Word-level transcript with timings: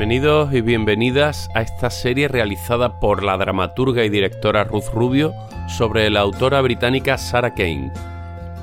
Bienvenidos 0.00 0.54
y 0.54 0.62
bienvenidas 0.62 1.50
a 1.54 1.60
esta 1.60 1.90
serie 1.90 2.26
realizada 2.26 2.98
por 3.00 3.22
la 3.22 3.36
dramaturga 3.36 4.02
y 4.02 4.08
directora 4.08 4.64
Ruth 4.64 4.86
Rubio 4.94 5.34
sobre 5.68 6.08
la 6.08 6.20
autora 6.20 6.62
británica 6.62 7.18
Sarah 7.18 7.52
Kane. 7.52 7.92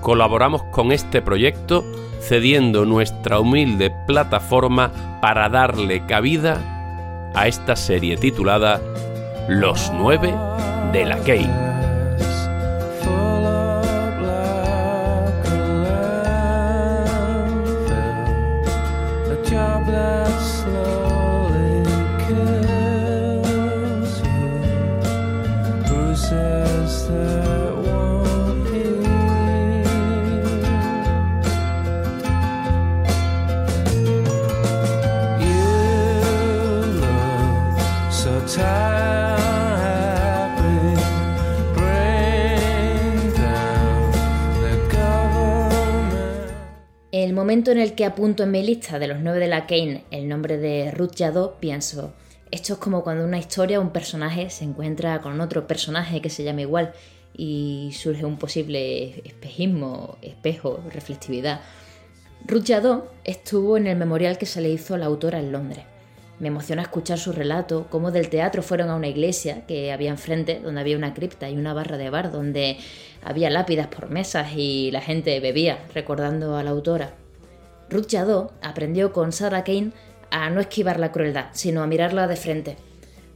Colaboramos 0.01 0.63
con 0.71 0.91
este 0.91 1.21
proyecto 1.21 1.85
cediendo 2.21 2.85
nuestra 2.85 3.39
humilde 3.39 3.93
plataforma 4.07 5.19
para 5.21 5.47
darle 5.47 6.03
cabida 6.07 7.31
a 7.35 7.47
esta 7.47 7.75
serie 7.75 8.17
titulada 8.17 8.81
Los 9.47 9.91
nueve 9.93 10.33
de 10.91 11.05
la 11.05 11.19
Kane. 11.19 11.76
Momento 47.67 47.81
en 47.81 47.89
el 47.89 47.95
que 47.95 48.05
apunto 48.05 48.43
en 48.43 48.51
mi 48.51 48.63
lista 48.63 48.97
de 48.97 49.07
los 49.07 49.19
nueve 49.19 49.39
de 49.39 49.47
la 49.47 49.67
Kane 49.67 50.05
el 50.09 50.29
nombre 50.29 50.57
de 50.57 50.91
Ruth 50.91 51.15
Jadot, 51.17 51.59
pienso, 51.59 52.13
esto 52.49 52.73
es 52.73 52.79
como 52.79 53.03
cuando 53.03 53.25
una 53.25 53.39
historia 53.39 53.81
un 53.81 53.91
personaje 53.91 54.49
se 54.49 54.63
encuentra 54.63 55.19
con 55.21 55.41
otro 55.41 55.67
personaje 55.67 56.21
que 56.21 56.29
se 56.29 56.45
llama 56.45 56.61
igual 56.61 56.93
y 57.35 57.89
surge 57.91 58.23
un 58.23 58.37
posible 58.37 59.21
espejismo, 59.25 60.17
espejo, 60.21 60.81
reflectividad. 60.93 61.59
Ruth 62.45 62.63
Jadot 62.65 63.11
estuvo 63.25 63.75
en 63.75 63.87
el 63.87 63.97
memorial 63.97 64.37
que 64.37 64.45
se 64.45 64.61
le 64.61 64.69
hizo 64.69 64.95
a 64.95 64.97
la 64.97 65.07
autora 65.07 65.39
en 65.39 65.51
Londres. 65.51 65.83
Me 66.39 66.47
emociona 66.47 66.83
escuchar 66.83 67.17
su 67.17 67.33
relato, 67.33 67.87
cómo 67.89 68.11
del 68.11 68.29
teatro 68.29 68.61
fueron 68.61 68.89
a 68.89 68.95
una 68.95 69.07
iglesia 69.07 69.65
que 69.65 69.91
había 69.91 70.11
enfrente, 70.11 70.61
donde 70.63 70.79
había 70.79 70.95
una 70.95 71.13
cripta 71.13 71.49
y 71.49 71.57
una 71.57 71.73
barra 71.73 71.97
de 71.97 72.09
bar, 72.09 72.31
donde 72.31 72.77
había 73.23 73.49
lápidas 73.49 73.87
por 73.87 74.09
mesas 74.09 74.53
y 74.55 74.89
la 74.91 75.01
gente 75.01 75.37
bebía, 75.41 75.79
recordando 75.93 76.55
a 76.55 76.63
la 76.63 76.69
autora. 76.69 77.26
Ruth 77.89 78.07
Jadot 78.09 78.53
aprendió 78.61 79.13
con 79.13 79.31
Sarah 79.31 79.63
Kane 79.63 79.91
a 80.29 80.49
no 80.49 80.59
esquivar 80.59 80.99
la 80.99 81.11
crueldad, 81.11 81.47
sino 81.53 81.81
a 81.81 81.87
mirarla 81.87 82.27
de 82.27 82.35
frente. 82.35 82.77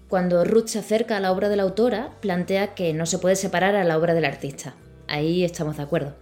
Cuando 0.10 0.44
Ruth 0.44 0.68
se 0.68 0.80
acerca 0.80 1.18
a 1.18 1.20
la 1.22 1.32
obra 1.32 1.48
de 1.48 1.56
la 1.56 1.64
autora, 1.64 2.12
plantea 2.20 2.76
que 2.76 2.94
no 2.94 3.06
se 3.06 3.18
puede 3.18 3.38
separar 3.38 3.76
a 3.76 3.86
la 3.86 3.98
obra 3.98 4.14
del 4.14 4.26
artista. 4.26 4.76
Ahí 5.08 5.44
estamos 5.44 5.78
de 5.78 5.84
acuerdo. 5.84 6.16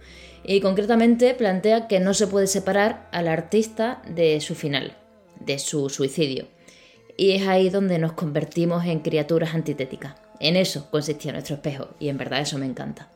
Y 0.44 0.60
concretamente 0.60 1.34
plantea 1.34 1.88
que 1.88 2.00
no 2.00 2.14
se 2.14 2.28
puede 2.28 2.46
separar 2.46 3.08
al 3.12 3.26
artista 3.28 4.00
de 4.08 4.40
su 4.40 4.54
final, 4.54 4.96
de 5.40 5.58
su 5.58 5.88
suicidio. 5.90 6.46
Y 7.16 7.32
es 7.32 7.46
ahí 7.48 7.68
donde 7.68 7.98
nos 7.98 8.12
convertimos 8.12 8.84
en 8.86 9.00
criaturas 9.00 9.54
antitéticas. 9.54 10.14
En 10.38 10.56
eso 10.56 10.88
consistía 10.90 11.32
nuestro 11.32 11.56
espejo, 11.56 11.88
y 11.98 12.08
en 12.08 12.16
verdad 12.16 12.40
eso 12.40 12.58
me 12.58 12.66
encanta. 12.66 13.10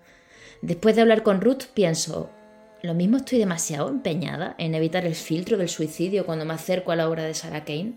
Después 0.61 0.97
de 0.97 1.03
hablar 1.03 1.23
con 1.23 1.41
Ruth, 1.41 1.65
pienso, 1.73 2.31
lo 2.85 2.93
mismo 2.93 3.17
estoy 3.17 3.39
demasiado 3.39 3.89
empeñada 3.89 4.55
en 4.59 4.75
evitar 4.75 5.07
el 5.07 5.15
filtro 5.15 5.57
del 5.57 5.71
suicidio 5.71 6.27
cuando 6.27 6.45
me 6.45 6.53
acerco 6.53 6.93
a 6.93 6.97
la 6.97 7.09
obra 7.09 7.25
de 7.25 7.33
Sarah 7.33 7.65
Kane. 7.65 7.95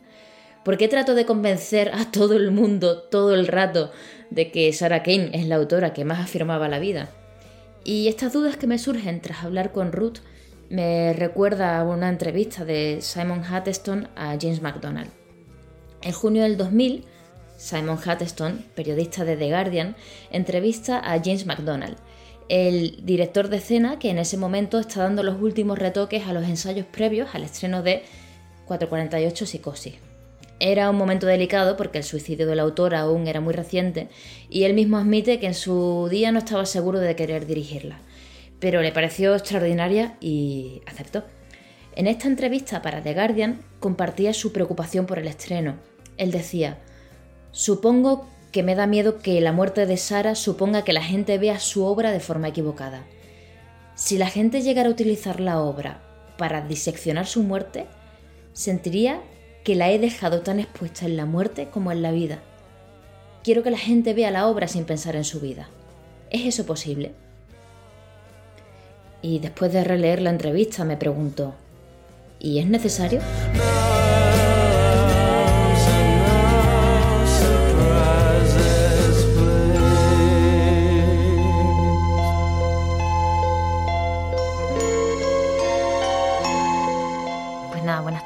¿Por 0.63 0.77
qué 0.77 0.87
trato 0.87 1.13
de 1.13 1.25
convencer 1.25 1.91
a 1.93 2.09
todo 2.09 2.37
el 2.37 2.51
mundo 2.51 3.01
todo 3.01 3.33
el 3.33 3.47
rato 3.47 3.91
de 4.29 4.49
que 4.49 4.71
Sarah 4.71 5.03
Kane 5.03 5.31
es 5.33 5.45
la 5.45 5.57
autora 5.57 5.91
que 5.91 6.05
más 6.05 6.21
afirmaba 6.21 6.69
la 6.69 6.79
vida? 6.79 7.09
Y 7.83 8.07
estas 8.07 8.31
dudas 8.31 8.55
que 8.55 8.65
me 8.65 8.79
surgen 8.79 9.19
tras 9.19 9.43
hablar 9.43 9.73
con 9.73 9.91
Ruth 9.91 10.19
me 10.69 11.11
recuerda 11.11 11.77
a 11.77 11.83
una 11.83 12.07
entrevista 12.07 12.63
de 12.63 12.99
Simon 13.01 13.43
Hatterstone 13.43 14.07
a 14.15 14.37
James 14.39 14.61
MacDonald. 14.61 15.09
En 16.01 16.13
junio 16.13 16.43
del 16.43 16.55
2000, 16.55 17.03
Simon 17.57 17.97
Hatterstone, 17.97 18.63
periodista 18.73 19.25
de 19.25 19.35
The 19.35 19.49
Guardian, 19.49 19.97
entrevista 20.31 20.99
a 20.99 21.21
James 21.21 21.45
MacDonald, 21.45 21.97
el 22.49 23.05
director 23.05 23.49
de 23.49 23.57
escena 23.57 23.99
que 23.99 24.09
en 24.09 24.17
ese 24.17 24.37
momento 24.37 24.79
está 24.79 25.03
dando 25.03 25.23
los 25.23 25.41
últimos 25.41 25.77
retoques 25.77 26.25
a 26.27 26.33
los 26.33 26.45
ensayos 26.45 26.85
previos 26.85 27.29
al 27.33 27.43
estreno 27.43 27.83
de 27.83 28.03
448 28.65 29.45
Psicosis. 29.45 29.95
Era 30.59 30.89
un 30.89 30.95
momento 30.95 31.27
delicado 31.27 31.77
porque 31.77 31.99
el 31.99 32.03
suicidio 32.03 32.47
de 32.47 32.55
la 32.55 32.63
autora 32.63 33.01
aún 33.01 33.27
era 33.27 33.41
muy 33.41 33.53
reciente 33.53 34.09
y 34.49 34.63
él 34.63 34.73
mismo 34.73 34.97
admite 34.97 35.39
que 35.39 35.47
en 35.47 35.53
su 35.53 36.07
día 36.09 36.31
no 36.31 36.39
estaba 36.39 36.65
seguro 36.65 36.99
de 36.99 37.15
querer 37.15 37.45
dirigirla, 37.45 37.99
pero 38.59 38.81
le 38.81 38.91
pareció 38.91 39.35
extraordinaria 39.35 40.17
y 40.19 40.81
aceptó. 40.87 41.25
En 41.95 42.07
esta 42.07 42.27
entrevista 42.27 42.81
para 42.81 43.03
The 43.03 43.13
Guardian 43.13 43.61
compartía 43.79 44.33
su 44.33 44.51
preocupación 44.51 45.05
por 45.05 45.19
el 45.19 45.27
estreno. 45.27 45.75
Él 46.17 46.31
decía, 46.31 46.79
supongo 47.51 48.27
que 48.51 48.63
me 48.63 48.75
da 48.75 48.87
miedo 48.87 49.19
que 49.19 49.39
la 49.41 49.51
muerte 49.51 49.85
de 49.85 49.97
Sara 49.97 50.35
suponga 50.35 50.83
que 50.83 50.93
la 50.93 51.03
gente 51.03 51.37
vea 51.37 51.59
su 51.59 51.83
obra 51.83 52.11
de 52.11 52.19
forma 52.19 52.47
equivocada. 52.47 53.05
Si 53.95 54.17
la 54.17 54.29
gente 54.29 54.61
llegara 54.61 54.89
a 54.89 54.91
utilizar 54.91 55.39
la 55.39 55.61
obra 55.61 56.01
para 56.37 56.61
diseccionar 56.61 57.25
su 57.25 57.43
muerte, 57.43 57.87
sentiría 58.53 59.21
que 59.63 59.75
la 59.75 59.91
he 59.91 59.99
dejado 59.99 60.41
tan 60.41 60.59
expuesta 60.59 61.05
en 61.05 61.17
la 61.17 61.25
muerte 61.25 61.67
como 61.69 61.91
en 61.91 62.01
la 62.01 62.11
vida. 62.11 62.39
Quiero 63.43 63.63
que 63.63 63.71
la 63.71 63.77
gente 63.77 64.13
vea 64.13 64.31
la 64.31 64.47
obra 64.47 64.67
sin 64.67 64.85
pensar 64.85 65.15
en 65.15 65.25
su 65.25 65.39
vida. 65.39 65.69
¿Es 66.29 66.45
eso 66.45 66.65
posible? 66.65 67.13
Y 69.21 69.39
después 69.39 69.73
de 69.73 69.83
releer 69.83 70.21
la 70.21 70.29
entrevista 70.29 70.83
me 70.83 70.97
pregunto, 70.97 71.55
¿y 72.39 72.59
es 72.59 72.67
necesario? 72.67 73.19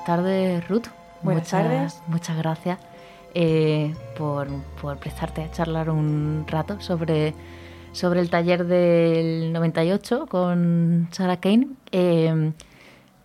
Buenas 0.01 0.06
tardes 0.06 0.67
Ruth. 0.67 0.88
Buenas 1.22 1.44
muchas, 1.44 1.63
tardes. 1.63 2.01
Muchas 2.07 2.38
gracias 2.38 2.79
eh, 3.35 3.94
por, 4.17 4.47
por 4.81 4.97
prestarte 4.97 5.44
a 5.44 5.51
charlar 5.51 5.89
un 5.89 6.45
rato 6.47 6.81
sobre, 6.81 7.35
sobre 7.91 8.22
el 8.22 8.29
taller 8.29 8.66
del 8.66 9.53
98 9.53 10.25
con 10.28 11.07
Sarah 11.11 11.38
Kane. 11.38 11.67
Eh, 11.91 12.51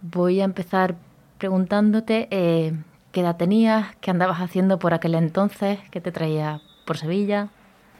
voy 0.03 0.41
a 0.41 0.45
empezar 0.45 0.97
preguntándote 1.39 2.29
eh, 2.31 2.75
qué 3.13 3.21
edad 3.21 3.37
tenías, 3.37 3.97
qué 4.03 4.11
andabas 4.11 4.41
haciendo 4.41 4.79
por 4.79 4.93
aquel 4.93 5.15
entonces, 5.15 5.79
qué 5.91 6.03
te 6.03 6.13
traía 6.13 6.61
por 6.87 6.99
Sevilla. 6.99 7.49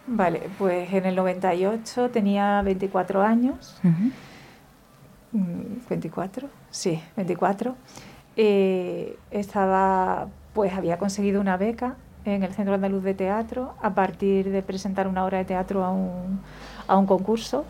Vale, 0.07 0.43
pues 0.59 0.93
en 0.93 1.07
el 1.07 1.17
98 1.17 2.11
tenía 2.11 2.61
24 2.63 3.23
años. 3.23 3.81
Mm, 5.33 5.79
¿24? 5.89 6.49
Sí, 6.71 7.03
24. 7.17 7.75
Eh, 8.37 9.19
estaba, 9.31 10.29
pues 10.53 10.73
había 10.75 10.99
conseguido 10.99 11.41
una 11.41 11.57
beca 11.57 11.97
en 12.25 12.43
el 12.43 12.53
Centro 12.53 12.75
Andaluz 12.75 13.03
de 13.03 13.15
Teatro 13.15 13.75
a 13.81 13.95
partir 13.95 14.51
de 14.51 14.63
presentar 14.63 15.09
una 15.09 15.25
obra 15.25 15.39
de 15.39 15.45
teatro 15.45 15.85
a 15.85 15.91
un, 15.91 16.41
a 16.87 16.97
un 16.97 17.07
concurso. 17.07 17.65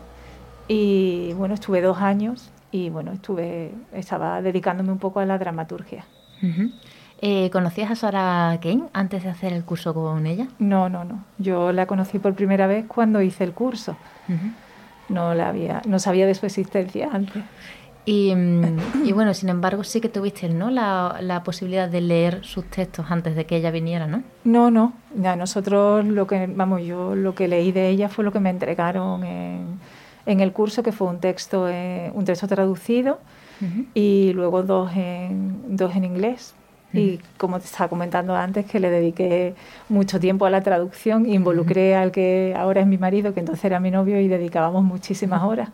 Y 0.67 1.33
bueno, 1.33 1.53
estuve 1.53 1.81
dos 1.81 1.99
años 1.99 2.51
y 2.71 2.89
bueno, 2.89 3.13
estuve, 3.13 3.71
estaba 3.93 4.41
dedicándome 4.41 4.91
un 4.91 4.99
poco 4.99 5.19
a 5.19 5.25
la 5.25 5.37
dramaturgia. 5.37 6.05
Ujú. 6.43 6.71
Eh, 7.19 7.49
¿Conocías 7.49 7.89
a 7.89 7.95
Sarah 7.95 8.59
Kane 8.61 8.83
antes 8.93 9.23
de 9.23 9.29
hacer 9.29 9.53
el 9.53 9.63
curso 9.63 9.93
con 9.93 10.27
ella? 10.27 10.47
No, 10.59 10.89
no, 10.89 11.03
no. 11.03 11.23
Yo 11.39 11.71
la 11.71 11.87
conocí 11.87 12.19
por 12.19 12.35
primera 12.35 12.67
vez 12.67 12.85
cuando 12.87 13.21
hice 13.21 13.43
el 13.43 13.53
curso. 13.53 13.95
Ujú. 14.27 14.51
No 15.09 15.33
la 15.33 15.49
había, 15.49 15.81
no 15.87 15.99
sabía 15.99 16.27
de 16.27 16.35
su 16.35 16.45
existencia 16.45 17.09
antes. 17.11 17.43
Y, 18.07 18.33
mm, 18.33 19.03
y 19.03 19.11
bueno, 19.11 19.33
sin 19.33 19.49
embargo, 19.49 19.83
sí 19.83 19.99
que 19.99 20.07
tuviste 20.07 20.47
¿no? 20.47 20.69
la, 20.69 21.17
la 21.19 21.43
posibilidad 21.43 21.89
de 21.89 21.99
leer 21.99 22.45
sus 22.45 22.63
textos 22.63 23.05
antes 23.09 23.35
de 23.35 23.45
que 23.45 23.57
ella 23.57 23.69
viniera, 23.69 24.07
¿no? 24.07 24.23
No, 24.45 24.71
no. 24.71 24.93
Ya 25.13 25.35
nosotros 25.35 26.05
lo 26.05 26.25
que, 26.25 26.47
vamos, 26.47 26.83
yo 26.83 27.15
lo 27.15 27.35
que 27.35 27.49
leí 27.49 27.73
de 27.73 27.89
ella 27.89 28.07
fue 28.07 28.23
lo 28.23 28.31
que 28.31 28.39
me 28.39 28.49
entregaron 28.49 29.25
en, 29.25 29.79
en 30.25 30.39
el 30.39 30.53
curso, 30.53 30.83
que 30.83 30.93
fue 30.93 31.09
un 31.09 31.19
texto, 31.19 31.67
eh, 31.67 32.09
un 32.13 32.23
texto 32.23 32.47
traducido 32.47 33.19
y 33.93 34.31
luego 34.33 34.63
dos 34.63 34.91
en, 34.95 35.75
dos 35.75 35.93
en 35.93 36.05
inglés. 36.05 36.55
Y 36.93 37.19
como 37.37 37.59
te 37.59 37.65
estaba 37.65 37.89
comentando 37.89 38.35
antes, 38.35 38.65
que 38.65 38.79
le 38.79 38.89
dediqué 38.89 39.55
mucho 39.89 40.19
tiempo 40.19 40.45
a 40.45 40.49
la 40.49 40.61
traducción, 40.61 41.25
involucré 41.29 41.95
al 41.95 42.11
que 42.11 42.55
ahora 42.57 42.81
es 42.81 42.87
mi 42.87 42.97
marido, 42.97 43.33
que 43.33 43.41
entonces 43.41 43.65
era 43.65 43.79
mi 43.79 43.91
novio, 43.91 44.19
y 44.19 44.27
dedicábamos 44.27 44.83
muchísimas 44.83 45.43
horas 45.43 45.69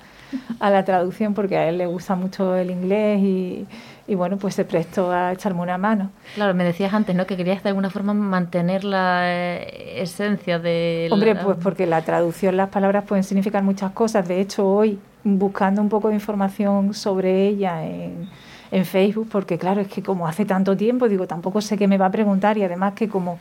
a 0.59 0.69
la 0.71 0.83
traducción 0.83 1.33
porque 1.33 1.57
a 1.57 1.69
él 1.69 1.77
le 1.77 1.85
gusta 1.85 2.15
mucho 2.15 2.55
el 2.55 2.71
inglés 2.71 3.21
y, 3.21 3.67
y 4.07 4.15
bueno, 4.15 4.37
pues 4.37 4.55
se 4.55 4.65
prestó 4.65 5.11
a 5.11 5.31
echarme 5.31 5.61
una 5.61 5.77
mano. 5.77 6.09
Claro, 6.35 6.53
me 6.53 6.63
decías 6.63 6.93
antes, 6.93 7.15
¿no? 7.15 7.25
Que 7.25 7.37
querías 7.37 7.63
de 7.63 7.69
alguna 7.69 7.89
forma 7.89 8.13
mantener 8.13 8.83
la 8.83 9.21
eh, 9.25 10.01
esencia 10.01 10.59
de... 10.59 11.09
Hombre, 11.11 11.35
pues 11.35 11.57
porque 11.61 11.85
la 11.85 12.01
traducción, 12.01 12.57
las 12.57 12.69
palabras 12.69 13.05
pueden 13.05 13.23
significar 13.23 13.63
muchas 13.63 13.91
cosas. 13.91 14.27
De 14.27 14.41
hecho, 14.41 14.67
hoy, 14.67 14.99
buscando 15.23 15.81
un 15.81 15.89
poco 15.89 16.09
de 16.09 16.15
información 16.15 16.93
sobre 16.93 17.47
ella 17.47 17.85
en, 17.85 18.27
en 18.73 18.85
Facebook, 18.85 19.27
porque 19.31 19.57
claro, 19.57 19.81
es 19.81 19.87
que 19.87 20.01
como 20.01 20.27
hace 20.27 20.45
tanto 20.45 20.75
tiempo, 20.75 21.07
digo, 21.07 21.27
tampoco 21.27 21.61
sé 21.61 21.77
qué 21.77 21.87
me 21.87 21.99
va 21.99 22.07
a 22.07 22.11
preguntar 22.11 22.57
y 22.57 22.63
además 22.63 22.93
que 22.93 23.07
como 23.07 23.37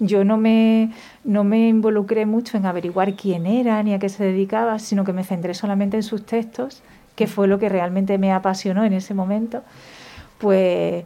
yo 0.00 0.24
no 0.24 0.36
me, 0.36 0.90
no 1.22 1.44
me 1.44 1.68
involucré 1.68 2.26
mucho 2.26 2.56
en 2.56 2.66
averiguar 2.66 3.14
quién 3.14 3.46
era 3.46 3.80
ni 3.84 3.94
a 3.94 4.00
qué 4.00 4.08
se 4.08 4.24
dedicaba, 4.24 4.80
sino 4.80 5.04
que 5.04 5.12
me 5.12 5.22
centré 5.22 5.54
solamente 5.54 5.96
en 5.96 6.02
sus 6.02 6.26
textos, 6.26 6.82
que 7.14 7.28
fue 7.28 7.46
lo 7.46 7.60
que 7.60 7.68
realmente 7.68 8.18
me 8.18 8.32
apasionó 8.32 8.84
en 8.84 8.92
ese 8.94 9.14
momento 9.14 9.62
pues 10.38 11.04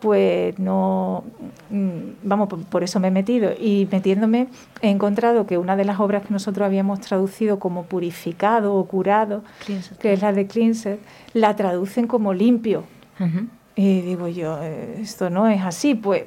pues 0.00 0.56
no, 0.60 1.24
mm, 1.70 1.98
vamos, 2.22 2.48
por, 2.70 2.84
eso 2.84 3.00
me 3.00 3.08
he 3.08 3.10
metido. 3.10 3.50
Y 3.58 3.88
metiéndome 3.90 4.46
he 4.80 4.90
encontrado 4.90 5.44
que 5.44 5.58
una 5.58 5.74
de 5.74 5.84
las 5.84 5.98
obras 5.98 6.24
que 6.24 6.32
nosotros 6.32 6.64
habíamos 6.64 7.00
traducido 7.00 7.58
como 7.58 7.82
purificado 7.82 8.76
o 8.76 8.84
curado, 8.84 9.42
que 9.98 10.12
es 10.12 10.22
la 10.22 10.32
de 10.32 10.46
Cleanser, 10.46 11.00
la 11.34 11.56
traducen 11.56 12.06
como 12.06 12.32
limpio. 12.32 12.84
Y 13.76 14.00
digo 14.00 14.26
yo, 14.26 14.58
eh, 14.60 14.98
esto 15.00 15.30
no 15.30 15.48
es 15.48 15.62
así, 15.62 15.94
pues 15.94 16.24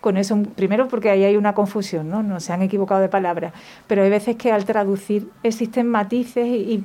con 0.00 0.16
eso, 0.16 0.36
primero 0.56 0.88
porque 0.88 1.08
ahí 1.10 1.24
hay 1.24 1.36
una 1.36 1.54
confusión, 1.54 2.10
¿no? 2.10 2.22
No 2.22 2.38
se 2.40 2.52
han 2.52 2.60
equivocado 2.60 3.00
de 3.00 3.08
palabras, 3.08 3.54
pero 3.86 4.02
hay 4.02 4.10
veces 4.10 4.36
que 4.36 4.52
al 4.52 4.64
traducir 4.64 5.30
existen 5.42 5.86
matices 5.88 6.46
y 6.46 6.84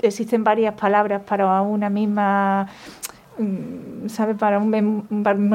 existen 0.00 0.42
varias 0.42 0.74
palabras 0.74 1.22
para 1.22 1.60
una 1.62 1.90
misma 1.90 2.68
sabe 4.08 4.34
para 4.34 4.58
un, 4.58 5.06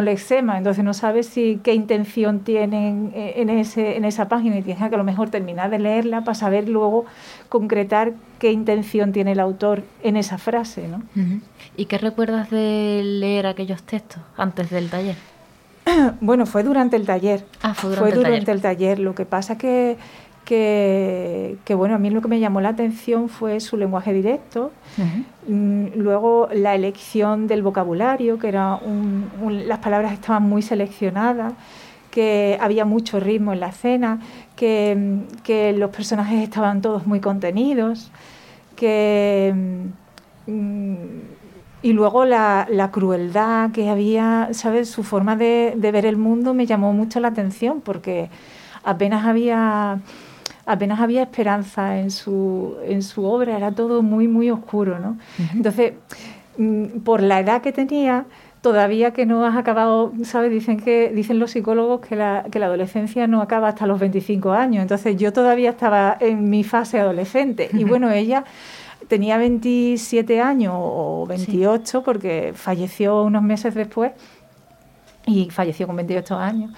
lexema, 0.04 0.58
entonces 0.58 0.84
no 0.84 0.94
sabe 0.94 1.24
si 1.24 1.60
qué 1.64 1.74
intención 1.74 2.42
tienen 2.42 3.12
en, 3.16 3.50
ese, 3.50 3.98
en 3.98 4.06
esa 4.06 4.28
página 4.28 4.58
y 4.58 4.62
tienes 4.62 4.88
que 4.88 4.94
a 4.94 4.98
lo 4.98 5.04
mejor 5.04 5.30
terminar 5.30 5.70
de 5.70 5.80
leerla 5.80 6.24
para 6.24 6.36
saber 6.36 6.70
luego 6.70 7.06
concretar 7.50 8.14
qué 8.40 8.52
intención 8.52 9.12
tiene 9.12 9.32
el 9.32 9.40
autor 9.40 9.84
en 10.04 10.16
esa 10.16 10.38
frase. 10.38 10.88
¿no? 10.88 11.02
¿Y 11.76 11.86
qué 11.86 11.98
recuerdas 11.98 12.50
de 12.50 13.02
leer 13.04 13.48
aquellos 13.48 13.84
textos 13.84 14.22
antes 14.38 14.70
del 14.70 14.90
taller? 14.90 15.16
Bueno, 16.22 16.46
fue 16.46 16.64
durante 16.64 16.96
el 16.96 17.06
taller. 17.06 17.44
Ah, 17.62 17.74
fue 17.74 17.90
durante, 17.90 18.18
el, 18.18 18.24
taller. 18.24 18.50
el 18.50 18.62
taller. 18.62 19.00
Lo 19.00 19.16
que 19.16 19.26
pasa 19.26 19.58
que 19.58 19.98
que, 20.52 21.76
bueno, 21.76 21.96
a 21.96 21.98
mí 21.98 22.10
lo 22.10 22.22
que 22.22 22.28
me 22.28 22.40
llamó 22.40 22.60
la 22.60 22.70
atención 22.70 23.30
fue 23.30 23.62
su 23.62 23.78
lenguaje 23.78 24.12
directo, 24.12 24.72
mm, 25.48 25.96
luego 25.96 26.50
la 26.54 26.76
elección 26.76 27.48
del 27.48 27.64
vocabulario, 27.64 28.38
que 28.38 28.50
era 28.50 28.78
las 29.50 29.80
palabras 29.80 30.12
estaban 30.12 30.44
muy 30.44 30.62
seleccionadas, 30.62 31.54
que 32.10 32.58
había 32.60 32.84
mucho 32.84 33.22
ritmo 33.22 33.54
en 33.54 33.62
la 33.62 33.70
escena, 33.70 34.20
que, 34.58 35.74
los 35.78 35.90
personajes 35.92 36.44
estaban 36.44 36.82
todos 36.82 37.08
muy 37.08 37.22
contenidos, 37.22 38.12
que... 38.76 39.54
Mm, 40.48 41.06
y 41.84 41.94
luego 41.94 42.26
la, 42.26 42.90
crueldad 42.92 43.72
que 43.72 43.90
había, 43.90 44.50
¿sabes? 44.52 44.90
Su 44.90 45.04
forma 45.04 45.36
de 45.36 45.74
ver 45.76 46.06
el 46.06 46.18
mundo 46.18 46.54
me 46.54 46.68
llamó 46.68 46.94
mucho 46.94 47.20
la 47.20 47.30
atención 47.30 47.82
porque 47.82 48.30
apenas 48.84 49.26
había 49.26 50.00
apenas 50.66 51.00
había 51.00 51.24
esperanza 51.24 52.00
en 52.00 52.12
su, 52.12 52.78
en 52.86 53.02
su 53.02 53.26
obra, 53.26 53.58
era 53.58 53.72
todo 53.72 54.02
muy, 54.02 54.28
muy 54.28 54.50
oscuro, 54.52 55.00
¿no? 55.00 55.18
Entonces, 55.54 55.94
mm, 56.58 57.00
por 57.04 57.22
la 57.22 57.40
edad 57.40 57.62
que 57.62 57.72
tenía, 57.72 58.26
todavía 58.62 59.12
que 59.12 59.26
no 59.26 59.46
has 59.46 59.58
acabado, 59.58 60.14
¿sabes? 60.24 60.52
Dicen 60.52 60.80
que 60.80 61.12
dicen 61.14 61.40
los 61.40 61.52
psicólogos 61.52 62.02
que 62.02 62.16
la, 62.16 62.46
que 62.52 62.60
la 62.60 62.68
adolescencia 62.68 63.28
no 63.28 63.42
acaba 63.42 63.70
hasta 63.70 63.88
los 63.88 64.00
25 64.00 64.52
años. 64.52 64.82
Entonces, 64.82 65.18
yo 65.18 65.34
todavía 65.34 65.72
estaba 65.72 66.18
en 66.20 66.50
mi 66.50 66.64
fase 66.64 67.00
adolescente. 67.00 67.70
Y 67.74 67.84
bueno, 67.84 68.12
ella 68.12 68.44
tenía 69.08 69.38
27 69.38 70.40
años 70.40 70.74
o 70.78 71.26
28 71.28 72.04
porque 72.04 72.54
falleció 72.56 73.24
unos 73.24 73.42
meses 73.44 73.74
después 73.74 74.12
y 75.26 75.50
falleció 75.50 75.88
con 75.88 75.96
28 75.96 76.38
años 76.38 76.72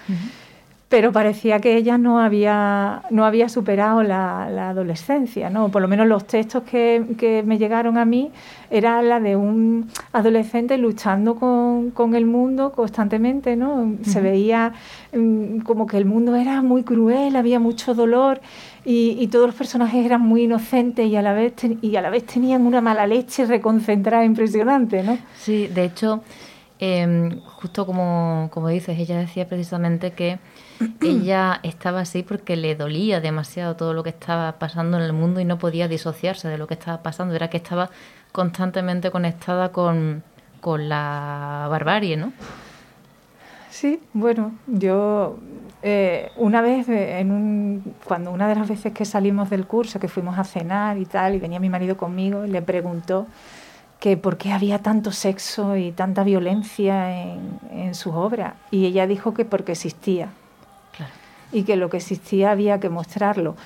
pero 0.94 1.10
parecía 1.10 1.58
que 1.58 1.76
ella 1.76 1.98
no 1.98 2.20
había, 2.20 3.02
no 3.10 3.24
había 3.24 3.48
superado 3.48 4.04
la, 4.04 4.68
adolescencia, 4.68 5.50
¿no? 5.50 5.68
Por 5.68 5.82
lo 5.82 5.88
menos 5.88 6.06
los 6.06 6.24
textos 6.24 6.62
que, 6.62 7.42
me 7.44 7.58
llegaron 7.58 7.98
a 7.98 8.04
mí 8.04 8.30
era 8.70 9.02
la 9.02 9.18
de 9.18 9.34
un 9.34 9.90
adolescente 10.12 10.78
luchando 10.78 11.34
con, 11.34 12.14
el 12.14 12.26
mundo 12.26 12.70
constantemente, 12.70 13.56
¿no? 13.56 13.96
Se 14.02 14.20
veía 14.20 14.72
mm, 15.12 15.62
como 15.62 15.88
que 15.88 15.96
el 15.96 16.04
mundo 16.04 16.36
era 16.36 16.62
muy 16.62 16.84
cruel, 16.84 17.34
había 17.34 17.58
mucho 17.58 17.92
dolor 17.94 18.40
y, 18.84 19.26
todos 19.32 19.46
los 19.48 19.56
personajes 19.56 20.06
eran 20.06 20.20
muy 20.20 20.42
inocentes 20.42 21.08
y 21.08 21.16
a 21.16 21.22
la 21.22 21.32
vez, 21.32 21.54
y 21.82 21.96
a 21.96 22.02
la 22.02 22.10
vez 22.10 22.24
tenían 22.24 22.64
una 22.68 22.80
mala 22.80 23.04
leche 23.08 23.46
reconcentrada 23.46 24.24
impresionante, 24.24 25.02
¿no? 25.02 25.18
Sí, 25.34 25.66
de 25.66 25.86
hecho, 25.86 26.22
em, 26.78 27.40
justo 27.40 27.84
como, 27.84 28.48
como 28.52 28.68
dices, 28.68 28.96
ella 28.96 29.18
decía 29.18 29.48
precisamente 29.48 30.12
que 30.12 30.38
ella 31.00 31.60
estaba 31.62 32.00
así 32.00 32.22
porque 32.22 32.56
le 32.56 32.74
dolía 32.74 33.20
demasiado 33.20 33.76
todo 33.76 33.92
lo 33.92 34.02
que 34.02 34.10
estaba 34.10 34.52
pasando 34.58 34.96
en 34.96 35.04
el 35.04 35.12
mundo 35.12 35.40
y 35.40 35.44
no 35.44 35.58
podía 35.58 35.88
disociarse 35.88 36.48
de 36.48 36.58
lo 36.58 36.66
que 36.66 36.74
estaba 36.74 37.02
pasando. 37.02 37.34
Era 37.34 37.48
que 37.48 37.56
estaba 37.56 37.90
constantemente 38.32 39.10
conectada 39.10 39.70
con, 39.70 40.22
la 40.64 41.66
barbarie, 41.70 42.16
¿no? 42.16 42.32
Sí, 43.70 44.00
bueno, 44.12 44.54
yo 44.66 45.38
eh, 45.82 46.30
una 46.36 46.62
vez, 46.62 46.88
eh, 46.88 47.18
en 47.20 47.30
un, 47.30 47.94
cuando 48.04 48.30
una 48.30 48.48
de 48.48 48.54
las 48.54 48.68
veces 48.68 48.92
que 48.92 49.04
salimos 49.04 49.50
del 49.50 49.66
curso, 49.66 50.00
que 50.00 50.08
fuimos 50.08 50.38
a 50.38 50.44
cenar 50.44 50.96
y 50.96 51.04
tal, 51.04 51.34
y 51.34 51.38
venía 51.38 51.60
mi 51.60 51.68
marido 51.68 51.96
conmigo, 51.96 52.44
le 52.44 52.62
preguntó 52.62 53.26
que 54.00 54.16
por 54.16 54.36
qué 54.36 54.52
había 54.52 54.78
tanto 54.80 55.12
sexo 55.12 55.76
y 55.76 55.92
tanta 55.92 56.24
violencia 56.24 57.22
en, 57.22 57.58
en 57.70 57.94
sus 57.94 58.14
obras. 58.14 58.54
Y 58.70 58.86
ella 58.86 59.06
dijo 59.06 59.34
que 59.34 59.44
porque 59.44 59.72
existía, 59.72 60.30
y 61.54 61.62
que 61.62 61.76
lo 61.76 61.88
que 61.88 61.96
existía 61.98 62.50
había 62.50 62.80
que 62.80 62.90
mostrarlo. 62.90 63.56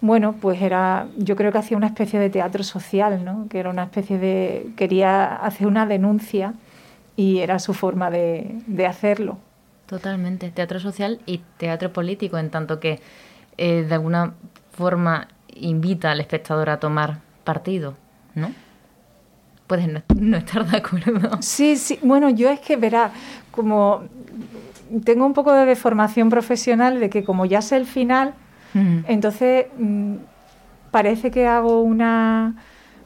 Bueno, 0.00 0.34
pues 0.40 0.60
era, 0.60 1.06
yo 1.16 1.36
creo 1.36 1.52
que 1.52 1.58
hacía 1.58 1.76
una 1.76 1.86
especie 1.86 2.18
de 2.18 2.30
teatro 2.30 2.64
social, 2.64 3.24
¿no? 3.24 3.46
Que 3.48 3.60
era 3.60 3.70
una 3.70 3.84
especie 3.84 4.18
de, 4.18 4.72
quería 4.76 5.36
hacer 5.36 5.66
una 5.66 5.86
denuncia 5.86 6.54
y 7.16 7.38
era 7.38 7.58
su 7.58 7.74
forma 7.74 8.10
de, 8.10 8.86
hacerlo. 8.88 9.38
Totalmente, 9.86 10.50
teatro 10.50 10.80
social 10.80 11.20
y 11.26 11.42
teatro 11.58 11.92
político, 11.92 12.38
en 12.38 12.50
tanto 12.50 12.80
que 12.80 13.00
eh, 13.56 13.84
de 13.88 13.94
alguna 13.94 14.34
forma 14.72 15.28
invita 15.54 16.10
al 16.10 16.20
espectador 16.20 16.70
a 16.70 16.80
tomar 16.80 17.20
partido, 17.44 17.94
¿no? 18.34 18.50
Puedes 19.66 19.88
no, 19.88 20.02
no, 20.16 20.36
estar 20.36 20.66
de 20.66 20.76
acuerdo. 20.76 21.40
Sí, 21.40 21.76
sí. 21.76 21.98
Bueno, 22.02 22.28
yo 22.30 22.50
es 22.50 22.60
que, 22.60 22.76
verá, 22.76 23.10
como 23.50 24.02
tengo 25.04 25.26
un 25.26 25.32
poco 25.32 25.52
de 25.52 25.64
deformación 25.64 26.30
profesional 26.30 27.00
de 27.00 27.10
que 27.10 27.24
como 27.24 27.46
ya 27.46 27.62
sé 27.62 27.76
el 27.76 27.86
final, 27.86 28.34
entonces 29.06 29.66
mm, 29.78 30.14
parece 30.90 31.30
que 31.30 31.46
hago 31.46 31.82
una... 31.82 32.56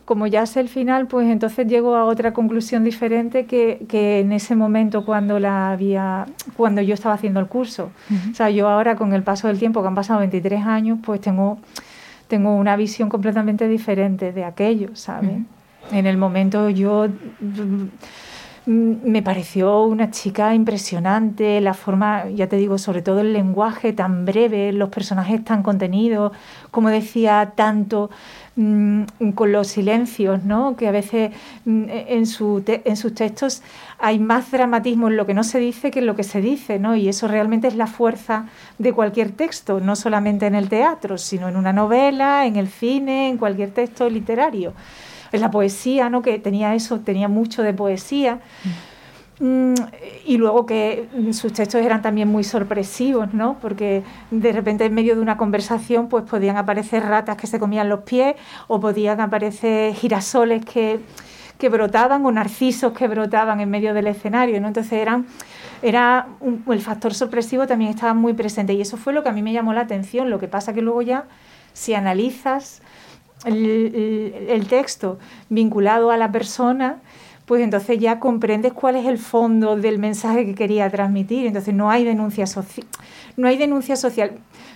Como 0.06 0.26
ya 0.26 0.46
sé 0.46 0.60
el 0.60 0.70
final, 0.70 1.06
pues 1.06 1.28
entonces 1.28 1.66
llego 1.66 1.94
a 1.94 2.04
otra 2.04 2.32
conclusión 2.32 2.82
diferente 2.82 3.44
que, 3.44 3.84
que 3.90 4.20
en 4.20 4.32
ese 4.32 4.56
momento 4.56 5.04
cuando 5.04 5.38
la 5.38 5.70
había, 5.70 6.24
cuando 6.56 6.80
yo 6.80 6.94
estaba 6.94 7.14
haciendo 7.14 7.40
el 7.40 7.46
curso. 7.46 7.90
O 8.30 8.34
sea, 8.34 8.48
yo 8.48 8.70
ahora 8.70 8.96
con 8.96 9.12
el 9.12 9.22
paso 9.22 9.48
del 9.48 9.58
tiempo, 9.58 9.82
que 9.82 9.88
han 9.88 9.94
pasado 9.94 10.20
23 10.20 10.64
años, 10.64 10.98
pues 11.04 11.20
tengo, 11.20 11.58
tengo 12.26 12.56
una 12.56 12.74
visión 12.76 13.10
completamente 13.10 13.68
diferente 13.68 14.32
de 14.32 14.44
aquello, 14.44 14.96
¿sabes? 14.96 15.42
En 15.92 16.06
el 16.06 16.16
momento 16.16 16.70
yo 16.70 17.08
Mm, 17.40 17.88
me 18.68 19.22
pareció 19.22 19.84
una 19.84 20.10
chica 20.10 20.54
impresionante, 20.54 21.58
la 21.62 21.72
forma, 21.72 22.28
ya 22.28 22.48
te 22.48 22.56
digo, 22.56 22.76
sobre 22.76 23.00
todo 23.00 23.20
el 23.20 23.32
lenguaje 23.32 23.94
tan 23.94 24.26
breve, 24.26 24.74
los 24.74 24.90
personajes 24.90 25.42
tan 25.42 25.62
contenidos, 25.62 26.32
como 26.70 26.90
decía, 26.90 27.54
tanto 27.56 28.10
mm, 28.56 29.30
con 29.34 29.52
los 29.52 29.68
silencios, 29.68 30.44
¿no? 30.44 30.76
que 30.76 30.86
a 30.86 30.90
veces 30.90 31.32
mm, 31.64 31.84
en, 31.88 32.26
su 32.26 32.62
en 32.66 32.96
sus 32.98 33.14
textos 33.14 33.62
hay 33.98 34.18
más 34.18 34.50
dramatismo 34.50 35.08
en 35.08 35.16
lo 35.16 35.24
que 35.24 35.32
no 35.32 35.44
se 35.44 35.58
dice 35.60 35.90
que 35.90 36.00
en 36.00 36.06
lo 36.06 36.14
que 36.14 36.24
se 36.24 36.42
dice, 36.42 36.78
¿no? 36.78 36.94
y 36.94 37.08
eso 37.08 37.26
realmente 37.26 37.68
es 37.68 37.74
la 37.74 37.86
fuerza 37.86 38.48
de 38.76 38.92
cualquier 38.92 39.30
texto, 39.30 39.80
no 39.80 39.96
solamente 39.96 40.46
en 40.46 40.54
el 40.54 40.68
teatro, 40.68 41.16
sino 41.16 41.48
en 41.48 41.56
una 41.56 41.72
novela, 41.72 42.44
en 42.44 42.56
el 42.56 42.68
cine, 42.68 43.30
en 43.30 43.38
cualquier 43.38 43.70
texto 43.70 44.10
literario. 44.10 44.74
En 45.32 45.40
la 45.40 45.50
poesía, 45.50 46.10
¿no? 46.10 46.22
que 46.22 46.38
tenía 46.38 46.74
eso, 46.74 47.00
tenía 47.00 47.28
mucho 47.28 47.62
de 47.62 47.72
poesía. 47.72 48.40
Mm, 49.40 49.74
y 50.26 50.36
luego 50.36 50.66
que 50.66 51.08
sus 51.32 51.52
textos 51.52 51.80
eran 51.80 52.02
también 52.02 52.26
muy 52.26 52.42
sorpresivos, 52.42 53.32
¿no? 53.32 53.56
Porque 53.60 54.02
de 54.32 54.52
repente 54.52 54.84
en 54.84 54.94
medio 54.94 55.14
de 55.14 55.20
una 55.20 55.36
conversación 55.36 56.08
pues 56.08 56.24
podían 56.24 56.56
aparecer 56.56 57.04
ratas 57.04 57.36
que 57.36 57.46
se 57.46 57.60
comían 57.60 57.88
los 57.88 58.00
pies 58.00 58.34
o 58.66 58.80
podían 58.80 59.20
aparecer 59.20 59.94
girasoles 59.94 60.64
que, 60.64 60.98
que 61.56 61.68
brotaban 61.68 62.26
o 62.26 62.32
narcisos 62.32 62.92
que 62.92 63.06
brotaban 63.06 63.60
en 63.60 63.70
medio 63.70 63.94
del 63.94 64.08
escenario, 64.08 64.60
¿no? 64.60 64.66
Entonces 64.66 64.94
eran 64.94 65.26
era 65.82 66.26
el 66.68 66.80
factor 66.80 67.14
sorpresivo 67.14 67.66
también 67.66 67.90
estaba 67.90 68.14
muy 68.14 68.32
presente 68.32 68.72
y 68.72 68.80
eso 68.80 68.96
fue 68.96 69.12
lo 69.12 69.22
que 69.22 69.28
a 69.28 69.32
mí 69.32 69.42
me 69.42 69.52
llamó 69.52 69.72
la 69.72 69.82
atención. 69.82 70.30
Lo 70.30 70.40
que 70.40 70.48
pasa 70.48 70.72
que 70.72 70.82
luego 70.82 71.02
ya 71.02 71.24
si 71.72 71.94
analizas 71.94 72.82
el 73.44 74.66
texto 74.68 75.18
vinculado 75.48 76.10
a 76.10 76.16
la 76.16 76.32
persona, 76.32 77.00
pues 77.48 77.62
entonces 77.62 77.98
ya 77.98 78.20
comprendes 78.20 78.74
cuál 78.74 78.96
es 78.96 79.06
el 79.06 79.16
fondo 79.16 79.76
del 79.76 79.98
mensaje 79.98 80.44
que 80.44 80.54
quería 80.54 80.90
transmitir. 80.90 81.46
Entonces 81.46 81.74
no 81.74 81.90
hay 81.90 82.04
denuncia 82.04 82.46
social. 82.46 82.86
No 83.36 83.48
hay 83.48 83.56
denuncia 83.56 83.96
social. 83.96 84.32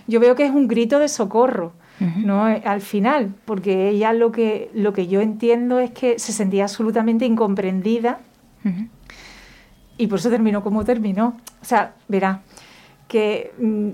Yo 0.07 0.19
veo 0.19 0.35
que 0.35 0.45
es 0.45 0.51
un 0.51 0.67
grito 0.67 0.99
de 0.99 1.07
socorro. 1.07 1.73
¿no? 1.99 2.49
Eh, 2.49 2.61
al 2.65 2.81
final, 2.81 3.33
porque 3.45 3.89
ella 3.89 4.11
lo 4.11 4.31
que, 4.31 4.69
lo 4.73 4.91
que 4.91 5.07
yo 5.07 5.21
entiendo 5.21 5.79
es 5.79 5.91
que 5.91 6.19
se 6.19 6.33
sentía 6.33 6.63
absolutamente 6.63 7.25
incomprendida 7.25 8.19
y 9.97 10.07
por 10.07 10.19
eso 10.19 10.29
terminó 10.29 10.63
como 10.63 10.83
terminó. 10.83 11.37
O 11.61 11.65
sea, 11.65 11.93
verá, 12.07 12.41
que, 13.07 13.53
mm, 13.57 13.89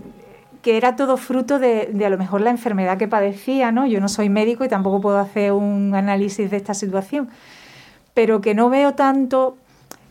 que 0.61 0.77
era 0.77 0.95
todo 0.95 1.17
fruto 1.17 1.59
de, 1.59 1.89
de, 1.93 2.05
a 2.05 2.09
lo 2.09 2.17
mejor 2.17 2.41
la 2.41 2.49
enfermedad 2.49 2.97
que 2.97 3.07
padecía, 3.07 3.71
¿no? 3.71 3.85
Yo 3.85 4.01
no 4.01 4.09
soy 4.09 4.29
médico 4.29 4.65
y 4.65 4.69
tampoco 4.69 4.99
puedo 4.99 5.17
hacer 5.17 5.53
un 5.53 5.95
análisis 5.95 6.51
de 6.51 6.57
esta 6.57 6.73
situación, 6.73 7.29
pero 8.13 8.41
que 8.41 8.53
no 8.53 8.69
veo 8.69 8.93
tanto, 8.93 9.57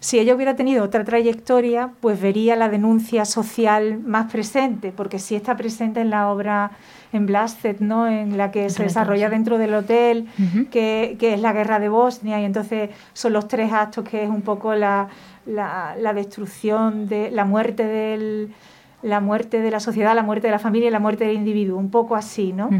si 0.00 0.18
ella 0.18 0.34
hubiera 0.34 0.56
tenido 0.56 0.84
otra 0.84 1.04
trayectoria, 1.04 1.90
pues 2.00 2.20
vería 2.20 2.56
la 2.56 2.68
denuncia 2.68 3.24
social 3.24 3.98
más 3.98 4.30
presente, 4.30 4.92
porque 4.92 5.18
sí 5.18 5.34
está 5.34 5.56
presente 5.56 6.00
en 6.00 6.10
la 6.10 6.30
obra 6.30 6.70
en 7.12 7.26
Blasted, 7.26 7.80
¿no? 7.80 8.06
en 8.06 8.36
la 8.36 8.50
que 8.50 8.70
se 8.70 8.84
desarrolla 8.84 9.28
dentro 9.30 9.58
del 9.58 9.74
hotel, 9.74 10.28
que, 10.70 11.16
que, 11.18 11.34
es 11.34 11.40
la 11.40 11.52
guerra 11.52 11.78
de 11.78 11.88
Bosnia, 11.88 12.40
y 12.40 12.44
entonces 12.44 12.90
son 13.12 13.32
los 13.32 13.48
tres 13.48 13.72
actos 13.72 14.08
que 14.08 14.22
es 14.22 14.28
un 14.28 14.42
poco 14.42 14.74
la, 14.74 15.08
la, 15.46 15.96
la 15.98 16.12
destrucción, 16.12 17.08
de 17.08 17.30
la 17.30 17.44
muerte 17.44 17.84
del 17.84 18.54
la 19.02 19.20
muerte 19.20 19.60
de 19.60 19.70
la 19.70 19.80
sociedad, 19.80 20.14
la 20.14 20.22
muerte 20.22 20.48
de 20.48 20.52
la 20.52 20.58
familia 20.58 20.88
y 20.88 20.90
la 20.90 21.00
muerte 21.00 21.24
del 21.24 21.36
individuo, 21.36 21.78
un 21.78 21.90
poco 21.90 22.16
así, 22.16 22.52
¿no? 22.52 22.70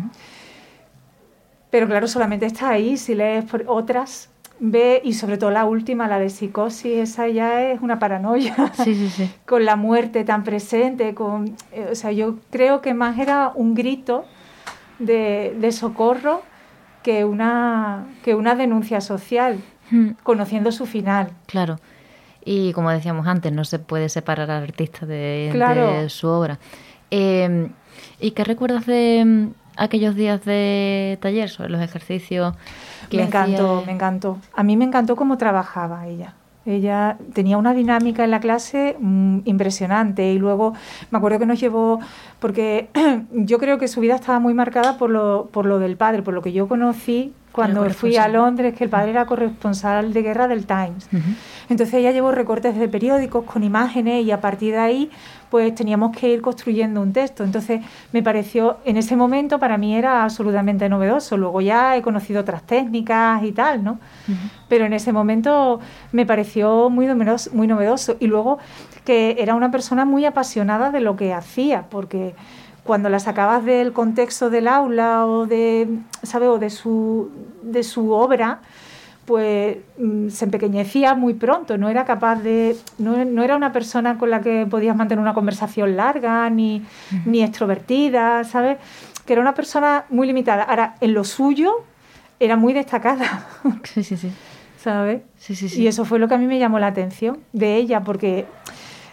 Pero 1.70 1.86
claro, 1.86 2.08
solamente 2.08 2.46
está 2.46 2.70
ahí, 2.70 2.96
si 2.96 3.14
lees 3.14 3.44
por 3.44 3.64
otras, 3.66 4.30
ve, 4.58 5.00
y 5.04 5.12
sobre 5.14 5.38
todo 5.38 5.50
la 5.50 5.64
última, 5.64 6.08
la 6.08 6.18
de 6.18 6.30
psicosis, 6.30 6.98
esa 6.98 7.28
ya 7.28 7.70
es 7.70 7.80
una 7.80 7.98
paranoia. 7.98 8.54
Sí, 8.84 8.94
sí, 8.94 9.08
sí. 9.10 9.30
con 9.44 9.64
la 9.64 9.76
muerte 9.76 10.24
tan 10.24 10.44
presente, 10.44 11.14
con, 11.14 11.56
eh, 11.72 11.88
o 11.92 11.94
sea, 11.94 12.12
yo 12.12 12.36
creo 12.50 12.80
que 12.80 12.94
más 12.94 13.18
era 13.18 13.52
un 13.54 13.74
grito 13.74 14.24
de, 14.98 15.56
de 15.58 15.72
socorro 15.72 16.42
que 17.02 17.24
una, 17.24 18.06
que 18.22 18.34
una 18.34 18.54
denuncia 18.54 19.00
social, 19.00 19.58
hmm. 19.90 20.10
conociendo 20.22 20.72
su 20.72 20.86
final. 20.86 21.30
Claro. 21.46 21.78
Y 22.44 22.72
como 22.72 22.90
decíamos 22.90 23.26
antes, 23.26 23.52
no 23.52 23.64
se 23.64 23.78
puede 23.78 24.08
separar 24.08 24.50
al 24.50 24.62
artista 24.62 25.06
de, 25.06 25.52
de 25.52 26.08
su 26.08 26.28
obra. 26.28 26.58
Eh, 27.10 27.68
¿Y 28.20 28.30
qué 28.32 28.44
recuerdas 28.44 28.86
de 28.86 29.48
aquellos 29.76 30.14
días 30.14 30.44
de 30.44 31.18
taller 31.20 31.48
sobre 31.48 31.70
los 31.70 31.80
ejercicios? 31.80 32.54
me 33.12 33.22
encantó, 33.22 33.82
me 33.86 33.92
encantó. 33.92 34.38
A 34.54 34.62
mí 34.62 34.76
me 34.76 34.84
encantó 34.84 35.16
cómo 35.16 35.38
trabajaba 35.38 36.06
ella. 36.06 36.34
Ella 36.66 37.16
tenía 37.32 37.56
una 37.56 37.72
dinámica 37.72 38.24
en 38.24 38.30
la 38.30 38.40
clase 38.40 38.96
mm, 39.00 39.38
impresionante 39.46 40.32
y 40.32 40.38
luego 40.38 40.74
me 41.10 41.16
acuerdo 41.16 41.38
que 41.38 41.46
nos 41.46 41.58
llevó, 41.58 41.98
porque 42.40 42.90
yo 43.32 43.58
creo 43.58 43.78
que 43.78 43.88
su 43.88 44.00
vida 44.00 44.16
estaba 44.16 44.38
muy 44.38 44.52
marcada 44.52 44.98
por 44.98 45.08
lo, 45.08 45.48
por 45.50 45.64
lo 45.64 45.78
del 45.78 45.96
padre, 45.96 46.22
por 46.22 46.34
lo 46.34 46.42
que 46.42 46.52
yo 46.52 46.68
conocí 46.68 47.32
cuando 47.52 47.88
fui 47.90 48.16
a 48.16 48.28
Londres, 48.28 48.74
que 48.74 48.84
el 48.84 48.90
padre 48.90 49.10
era 49.10 49.26
corresponsal 49.26 50.12
de 50.12 50.22
guerra 50.22 50.48
del 50.48 50.66
Times. 50.66 51.08
Entonces 51.68 51.94
ella 51.94 52.12
llevó 52.12 52.32
recortes 52.32 52.76
de 52.76 52.88
periódicos 52.88 53.44
con 53.44 53.62
imágenes 53.64 54.24
y 54.24 54.30
a 54.30 54.40
partir 54.40 54.72
de 54.72 54.78
ahí 54.78 55.10
pues 55.50 55.74
teníamos 55.74 56.14
que 56.16 56.28
ir 56.28 56.42
construyendo 56.42 57.00
un 57.00 57.12
texto. 57.12 57.42
Entonces 57.42 57.80
me 58.12 58.22
pareció, 58.22 58.78
en 58.84 58.96
ese 58.96 59.16
momento 59.16 59.58
para 59.58 59.78
mí 59.78 59.96
era 59.96 60.22
absolutamente 60.22 60.88
novedoso. 60.88 61.36
Luego 61.36 61.60
ya 61.60 61.96
he 61.96 62.02
conocido 62.02 62.40
otras 62.40 62.62
técnicas 62.62 63.42
y 63.42 63.52
tal, 63.52 63.82
¿no? 63.82 63.98
Pero 64.68 64.84
en 64.84 64.92
ese 64.92 65.12
momento 65.12 65.80
me 66.12 66.26
pareció 66.26 66.90
muy 66.90 67.06
novedoso, 67.06 67.50
muy 67.54 67.66
novedoso. 67.66 68.16
Y 68.20 68.26
luego 68.26 68.58
que 69.04 69.36
era 69.38 69.54
una 69.54 69.70
persona 69.70 70.04
muy 70.04 70.26
apasionada 70.26 70.90
de 70.90 71.00
lo 71.00 71.16
que 71.16 71.32
hacía, 71.32 71.86
porque 71.88 72.34
cuando 72.88 73.10
la 73.10 73.18
sacabas 73.18 73.66
del 73.66 73.92
contexto 73.92 74.48
del 74.48 74.66
aula 74.66 75.26
o 75.26 75.44
de, 75.44 75.86
¿sabe? 76.22 76.48
O 76.48 76.58
de 76.58 76.70
su, 76.70 77.30
de 77.60 77.82
su 77.82 78.12
obra, 78.12 78.62
pues 79.26 79.76
mm, 79.98 80.30
se 80.30 80.46
empequeñecía 80.46 81.14
muy 81.14 81.34
pronto, 81.34 81.76
no 81.76 81.90
era 81.90 82.06
capaz 82.06 82.36
de, 82.36 82.78
no, 82.96 83.42
era 83.42 83.56
una 83.56 83.74
persona 83.74 84.16
con 84.16 84.30
la 84.30 84.40
que 84.40 84.64
podías 84.64 84.96
mantener 84.96 85.20
una 85.20 85.34
conversación 85.34 85.98
larga, 85.98 86.48
ni, 86.48 86.82
ni 87.26 87.42
extrovertida, 87.42 88.42
¿sabes? 88.44 88.78
Que 89.26 89.34
era 89.34 89.42
una 89.42 89.52
persona 89.52 90.06
muy 90.08 90.26
limitada. 90.26 90.62
Ahora, 90.62 90.94
en 91.02 91.12
lo 91.12 91.24
suyo 91.24 91.84
era 92.40 92.56
muy 92.56 92.72
destacada. 92.72 93.46
Sí, 93.84 94.02
sí, 94.02 94.16
sí. 94.16 94.32
¿Sabes? 94.82 95.20
Sí, 95.36 95.54
sí, 95.54 95.68
sí. 95.68 95.82
Y 95.82 95.88
eso 95.88 96.06
fue 96.06 96.18
lo 96.18 96.26
que 96.26 96.36
a 96.36 96.38
mí 96.38 96.46
me 96.46 96.58
llamó 96.58 96.78
la 96.78 96.86
atención 96.86 97.40
de 97.52 97.76
ella, 97.76 98.00
porque 98.00 98.46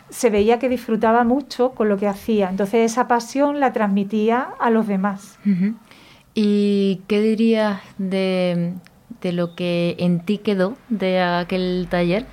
se 0.10 0.30
veía 0.30 0.60
que 0.60 0.70
disfrutaba 0.70 1.24
mucho 1.24 1.72
con 1.72 1.90
lo 1.90 1.98
que 1.98 2.08
hacía. 2.08 2.50
Entonces 2.50 2.92
esa 2.92 3.08
pasión 3.08 3.60
la 3.60 3.74
transmitía 3.74 4.50
a 4.60 4.70
los 4.70 4.88
demás. 4.88 5.38
¿Y 6.34 7.02
qué 7.08 7.22
dirías 7.22 7.82
de 7.98 8.74
de 9.26 9.32
lo 9.32 9.56
que 9.56 9.96
en 9.98 10.20
ti 10.20 10.38
quedó 10.38 10.76
de 10.90 11.20
aquel 11.20 11.88
taller, 11.90 12.28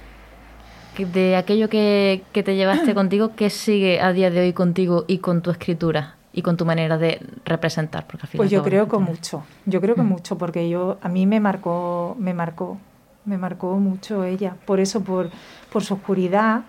de 0.98 1.36
aquello 1.36 1.70
que, 1.70 2.22
te 2.32 2.54
llevaste 2.54 2.94
contigo, 2.94 3.34
que 3.34 3.48
sigue 3.48 4.00
a 4.00 4.12
día 4.12 4.30
de 4.30 4.40
hoy 4.40 4.52
contigo 4.52 5.06
y 5.08 5.18
con 5.18 5.40
tu 5.40 5.50
escritura 5.50 6.16
y 6.34 6.42
con 6.42 6.58
tu 6.58 6.66
manera 6.66 6.98
de 6.98 7.26
representar. 7.46 8.06
Porque 8.06 8.36
pues 8.36 8.50
yo 8.50 8.62
creo 8.62 8.88
que 8.88 8.98
mucho, 8.98 9.42
yo 9.64 9.80
creo 9.80 9.94
que 9.94 10.02
mucho, 10.02 10.36
porque 10.36 10.68
yo 10.68 10.98
a 11.00 11.08
mí 11.08 11.26
me 11.26 11.40
marcó, 11.40 12.14
me 12.18 12.34
marcó, 12.34 12.78
me 13.24 13.38
marcó 13.38 13.78
mucho 13.78 14.24
ella. 14.24 14.56
Por 14.66 14.78
eso, 14.78 15.02
por, 15.02 15.30
por 15.72 15.82
su 15.82 15.94
oscuridad, 15.94 16.64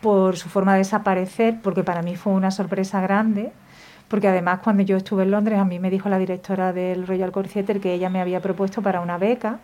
por 0.00 0.36
su 0.36 0.48
forma 0.48 0.72
de 0.72 0.78
desaparecer, 0.78 1.60
porque 1.62 1.84
para 1.84 2.02
mí 2.02 2.16
fue 2.16 2.32
una 2.32 2.50
sorpresa 2.50 3.00
grande 3.00 3.52
porque 4.08 4.26
además 4.26 4.60
cuando 4.64 4.82
yo 4.82 4.96
estuve 4.96 5.22
en 5.22 5.30
Londres 5.30 5.58
a 5.58 5.64
mí 5.64 5.78
me 5.78 5.90
dijo 5.90 6.08
la 6.08 6.18
directora 6.18 6.72
del 6.72 7.06
Royal 7.06 7.30
Court 7.30 7.50
Theatre 7.52 7.78
que 7.78 7.92
ella 7.92 8.08
me 8.08 8.20
había 8.20 8.40
propuesto 8.40 8.82
para 8.82 9.00
una 9.00 9.18
beca 9.18 9.60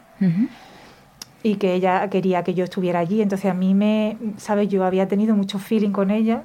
y 1.42 1.56
que 1.56 1.74
ella 1.74 2.08
quería 2.08 2.44
que 2.44 2.54
yo 2.54 2.64
estuviera 2.64 3.00
allí. 3.00 3.22
Entonces 3.22 3.50
a 3.50 3.54
mí 3.54 3.74
me, 3.74 4.16
¿sabes? 4.36 4.68
Yo 4.68 4.84
había 4.84 5.08
tenido 5.08 5.34
mucho 5.34 5.58
feeling 5.58 5.90
con 5.90 6.10
ella 6.10 6.44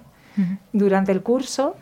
durante 0.71 1.11
el 1.11 1.21
curso 1.21 1.75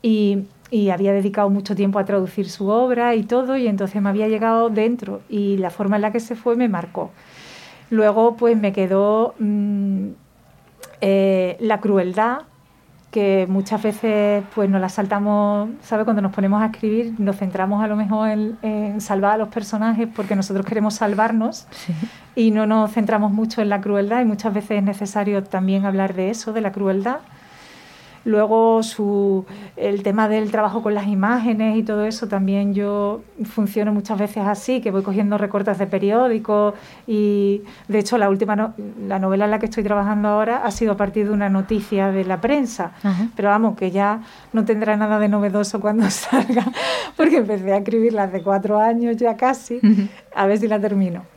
y, 0.00 0.44
y, 0.70 0.90
había 0.90 1.12
dedicado 1.12 1.50
mucho 1.50 1.74
tiempo 1.74 1.98
a 1.98 2.04
traducir 2.04 2.48
su 2.48 2.68
obra 2.68 3.16
y 3.16 3.24
todo 3.24 3.56
y 3.56 3.66
entonces 3.66 4.00
me 4.00 4.08
había 4.08 4.28
llegado 4.28 4.70
dentro 4.70 5.22
y 5.28 5.56
la 5.56 5.70
forma 5.70 5.96
en 5.96 6.02
la 6.02 6.12
que 6.12 6.20
se 6.20 6.36
fue 6.36 6.54
me 6.54 6.68
marcó. 6.68 7.10
Luego 7.90 8.36
pues 8.36 8.56
me 8.56 8.72
quedó 8.72 9.34
mm, 9.40 10.10
eh, 11.00 11.56
la 11.60 11.80
crueldad 11.80 12.42
que 13.10 13.46
muchas 13.48 13.82
veces 13.82 14.44
pues 14.54 14.68
nos 14.68 14.80
la 14.80 14.88
saltamos, 14.88 15.70
¿sabes? 15.80 16.04
Cuando 16.04 16.20
nos 16.20 16.32
ponemos 16.32 16.60
a 16.60 16.66
escribir 16.66 17.14
nos 17.18 17.36
centramos 17.36 17.82
a 17.82 17.86
lo 17.86 17.96
mejor 17.96 18.28
en, 18.28 19.00
salvar 19.00 19.32
a 19.32 19.36
los 19.38 19.48
personajes 19.48 20.08
porque 20.14 20.36
nosotros 20.36 20.66
queremos 20.66 20.94
salvarnos 20.94 21.66
y 22.34 22.50
no 22.50 22.66
nos 22.66 22.92
centramos 22.92 23.32
mucho 23.32 23.62
en 23.62 23.70
la 23.70 23.80
crueldad 23.80 24.20
y 24.20 24.24
muchas 24.26 24.52
veces 24.52 24.72
es 24.72 24.82
necesario 24.82 25.42
también 25.42 25.86
hablar 25.86 26.14
de 26.14 26.30
eso, 26.30 26.52
de 26.52 26.60
la 26.60 26.72
crueldad. 26.72 27.20
Luego 28.26 28.82
su, 28.82 29.46
el 29.76 30.02
tema 30.02 30.28
del 30.28 30.50
trabajo 30.50 30.82
con 30.82 30.94
las 30.94 31.06
imágenes 31.06 31.78
y 31.78 31.84
todo 31.84 32.04
eso, 32.04 32.26
también 32.26 32.74
yo 32.74 33.22
funciono 33.44 33.94
muchas 33.94 34.18
veces 34.18 34.42
así, 34.44 34.80
que 34.80 34.90
voy 34.90 35.04
cogiendo 35.04 35.38
recortes 35.38 35.78
de 35.78 35.86
periódicos 35.86 36.74
y 37.06 37.62
de 37.86 38.00
hecho 38.00 38.18
la 38.18 38.28
última, 38.28 38.74
la 39.06 39.20
novela 39.20 39.44
en 39.44 39.52
la 39.52 39.60
que 39.60 39.66
estoy 39.66 39.84
trabajando 39.84 40.26
ahora 40.26 40.64
ha 40.64 40.72
sido 40.72 40.94
a 40.94 40.96
partir 40.96 41.28
de 41.28 41.34
una 41.34 41.48
noticia 41.48 42.10
de 42.10 42.24
la 42.24 42.40
prensa, 42.40 42.90
pero 43.36 43.50
vamos, 43.50 43.76
que 43.76 43.92
ya 43.92 44.22
no 44.52 44.64
tendrá 44.64 44.96
nada 44.96 45.20
de 45.20 45.28
novedoso 45.28 45.80
cuando 45.80 46.10
salga, 46.10 46.64
porque 47.16 47.36
empecé 47.36 47.72
a 47.72 47.76
escribirla 47.76 48.24
hace 48.24 48.42
cuatro 48.42 48.80
años 48.80 49.16
ya 49.16 49.36
casi, 49.36 49.80
a 50.34 50.46
ver 50.46 50.58
si 50.58 50.66
la 50.66 50.80
termino. 50.80 51.35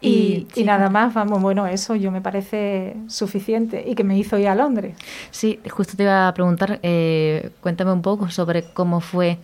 Y, 0.00 0.46
nada 0.64 0.90
más, 0.90 1.12
vamos, 1.14 1.42
bueno, 1.42 1.66
eso 1.66 1.96
yo 1.96 2.10
me 2.10 2.20
parece 2.20 2.94
suficiente 3.08 3.84
y 3.86 3.94
que 3.94 4.04
me 4.04 4.16
hizo 4.16 4.38
ir 4.38 4.48
a 4.48 4.54
Londres. 4.54 4.96
Sí, 5.30 5.58
justo 5.68 5.96
te 5.96 6.04
iba 6.04 6.28
a 6.28 6.34
preguntar, 6.34 6.78
eh, 6.82 7.50
cuéntame 7.60 7.92
un 7.92 8.02
poco 8.02 8.30
sobre 8.30 8.64
cómo 8.72 9.00
fue 9.00 9.38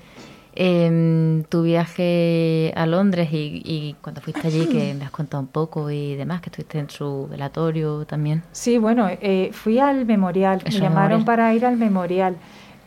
em, 0.55 1.43
tu 1.45 1.63
viaje 1.63 2.73
a 2.77 2.87
Londres 2.87 3.29
y, 3.33 3.63
y 3.65 3.97
cuando 4.01 4.21
fuiste 4.21 4.47
allí, 4.47 4.67
que 4.67 4.95
me 4.95 5.05
has 5.05 5.11
contado 5.11 5.41
un 5.43 5.49
poco 5.49 5.91
y 5.91 6.15
demás, 6.15 6.41
que 6.41 6.51
estuviste 6.51 6.79
en 6.79 6.89
su 6.89 7.27
velatorio 7.29 8.05
también. 8.07 8.43
Sí, 8.53 8.79
bueno, 8.79 9.09
eh, 9.11 9.51
fui 9.53 9.79
al 9.81 10.07
memorial, 10.07 10.63
Eso, 10.65 10.79
me 10.79 10.85
llamaron 10.85 11.21
memorial. 11.21 11.25
para 11.25 11.55
ir 11.55 11.67
al 11.67 11.77
memorial. 11.77 12.37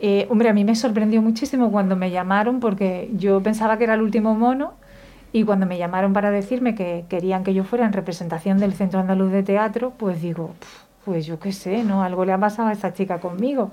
Eh, 0.00 0.26
hombre, 0.30 0.48
a 0.48 0.52
mí 0.54 0.64
me 0.64 0.76
sorprendió 0.76 1.20
muchísimo 1.20 1.70
cuando 1.70 1.96
me 1.96 2.10
llamaron 2.10 2.60
porque 2.60 3.10
yo 3.14 3.42
pensaba 3.42 3.76
que 3.78 3.84
era 3.84 3.94
el 3.94 4.02
último 4.02 4.34
mono 4.34 4.74
y 5.32 5.44
cuando 5.44 5.66
me 5.66 5.78
llamaron 5.78 6.12
para 6.12 6.30
decirme 6.30 6.74
que 6.74 7.04
querían 7.08 7.44
que 7.44 7.54
yo 7.54 7.64
fuera 7.64 7.84
en 7.86 7.92
representación 7.92 8.58
del 8.58 8.72
Centro 8.72 9.00
Andaluz 9.00 9.30
de 9.32 9.42
Teatro, 9.42 9.92
pues 9.96 10.22
digo, 10.22 10.54
"Pf, 10.58 10.78
pues 11.04 11.26
yo 11.26 11.38
qué 11.38 11.52
sé, 11.52 11.84
¿no? 11.84 12.02
Algo 12.02 12.24
le 12.24 12.32
ha 12.32 12.38
pasado 12.38 12.68
a 12.68 12.72
esta 12.72 12.92
chica 12.92 13.18
conmigo. 13.18 13.72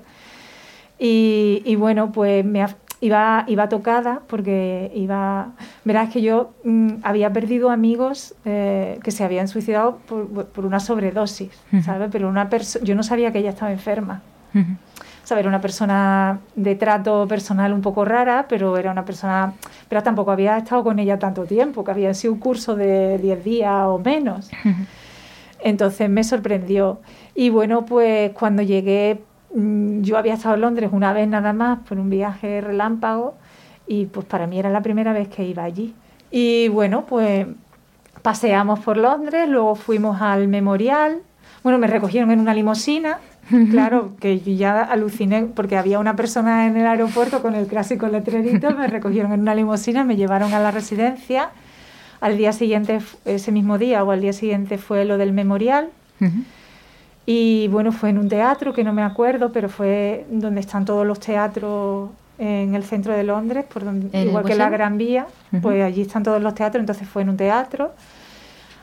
Y, 0.98 1.62
y 1.66 1.76
bueno, 1.76 2.10
pues 2.12 2.44
me 2.44 2.64
iba, 3.00 3.44
iba 3.46 3.68
tocada 3.68 4.22
porque 4.26 4.90
iba... 4.94 5.48
Verás 5.84 6.10
que 6.10 6.22
yo 6.22 6.54
mm, 6.64 6.94
había 7.02 7.32
perdido 7.32 7.70
amigos 7.70 8.34
eh, 8.44 8.98
que 9.02 9.10
se 9.10 9.24
habían 9.24 9.48
suicidado 9.48 9.98
por, 10.08 10.46
por 10.46 10.64
una 10.64 10.80
sobredosis, 10.80 11.50
Ujú. 11.72 11.82
¿sabes? 11.82 12.08
Pero 12.10 12.28
una 12.28 12.48
yo 12.82 12.94
no 12.94 13.02
sabía 13.02 13.32
que 13.32 13.38
ella 13.40 13.50
estaba 13.50 13.72
enferma. 13.72 14.22
¿Sabes? 15.26 15.42
Era 15.42 15.48
una 15.48 15.60
persona 15.60 16.38
de 16.54 16.76
trato 16.76 17.26
personal 17.26 17.72
un 17.72 17.82
poco 17.82 18.04
rara, 18.04 18.46
pero 18.48 18.76
era 18.76 18.92
una 18.92 19.04
persona... 19.04 19.54
Pero 19.88 20.00
tampoco 20.04 20.30
había 20.30 20.56
estado 20.56 20.84
con 20.84 21.00
ella 21.00 21.18
tanto 21.18 21.44
tiempo, 21.46 21.82
que 21.82 21.90
había 21.90 22.14
sido 22.14 22.32
un 22.32 22.38
curso 22.38 22.76
de 22.76 23.18
10 23.18 23.42
días 23.42 23.86
o 23.86 23.98
menos. 23.98 24.48
Entonces 25.60 26.08
me 26.08 26.22
sorprendió. 26.22 27.00
Y 27.34 27.50
bueno, 27.50 27.84
pues 27.84 28.30
cuando 28.34 28.62
llegué, 28.62 29.20
mm, 29.52 30.02
yo 30.02 30.16
había 30.16 30.34
estado 30.34 30.54
en 30.54 30.60
Londres 30.60 30.90
una 30.92 31.12
vez 31.12 31.26
nada 31.26 31.52
más 31.52 31.80
por 31.80 31.98
un 31.98 32.08
viaje 32.08 32.60
relámpago 32.60 33.34
y 33.88 34.06
pues 34.06 34.26
para 34.26 34.46
mí 34.46 34.60
era 34.60 34.70
la 34.70 34.80
primera 34.80 35.12
vez 35.12 35.26
que 35.26 35.44
iba 35.44 35.64
allí. 35.64 35.92
Y 36.30 36.68
bueno, 36.68 37.04
pues 37.04 37.48
paseamos 38.22 38.78
por 38.78 38.96
Londres, 38.96 39.48
luego 39.48 39.74
fuimos 39.74 40.22
al 40.22 40.46
memorial. 40.46 41.18
Bueno, 41.64 41.78
me 41.78 41.88
recogieron 41.88 42.30
en 42.30 42.38
una 42.38 42.54
limusina. 42.54 43.18
Claro, 43.70 44.12
que 44.18 44.40
yo 44.40 44.52
ya 44.52 44.82
aluciné 44.82 45.44
porque 45.44 45.76
había 45.76 45.98
una 45.98 46.16
persona 46.16 46.66
en 46.66 46.76
el 46.76 46.86
aeropuerto 46.86 47.42
con 47.42 47.54
el 47.54 47.66
clásico 47.66 48.08
letrerito, 48.08 48.70
me 48.72 48.86
recogieron 48.86 49.32
en 49.32 49.40
una 49.40 49.54
limusina, 49.54 50.04
me 50.04 50.16
llevaron 50.16 50.52
a 50.54 50.60
la 50.60 50.70
residencia. 50.70 51.50
Al 52.20 52.36
día 52.36 52.52
siguiente, 52.52 53.00
ese 53.24 53.52
mismo 53.52 53.78
día 53.78 54.02
o 54.02 54.10
al 54.10 54.20
día 54.20 54.32
siguiente 54.32 54.78
fue 54.78 55.04
lo 55.04 55.18
del 55.18 55.32
memorial. 55.32 55.90
Y 57.26 57.68
bueno, 57.68 57.92
fue 57.92 58.10
en 58.10 58.18
un 58.18 58.28
teatro 58.28 58.72
que 58.72 58.84
no 58.84 58.92
me 58.92 59.02
acuerdo, 59.02 59.52
pero 59.52 59.68
fue 59.68 60.24
donde 60.30 60.60
están 60.60 60.84
todos 60.84 61.06
los 61.06 61.20
teatros 61.20 62.10
en 62.38 62.74
el 62.74 62.84
centro 62.84 63.12
de 63.12 63.24
Londres, 63.24 63.64
por 63.72 63.84
donde, 63.84 64.06
¿En 64.12 64.22
el 64.22 64.28
igual 64.28 64.44
que 64.44 64.54
la? 64.54 64.70
Gran 64.70 64.96
Vía, 64.96 65.26
pues 65.60 65.82
allí 65.82 66.02
están 66.02 66.22
todos 66.22 66.40
los 66.40 66.54
teatros, 66.54 66.80
entonces 66.80 67.08
fue 67.08 67.22
en 67.22 67.30
un 67.30 67.36
teatro. 67.36 67.92